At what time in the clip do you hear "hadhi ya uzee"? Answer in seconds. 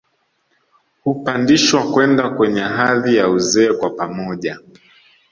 2.61-3.73